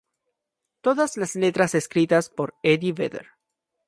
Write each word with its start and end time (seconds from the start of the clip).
Todas 0.81 1.15
las 1.15 1.35
letras 1.35 1.75
escritas 1.75 2.27
por 2.31 2.55
Eddie 2.63 2.91
Vedder. 2.91 3.27